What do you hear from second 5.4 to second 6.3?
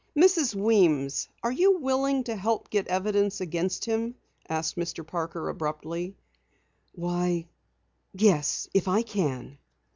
abruptly.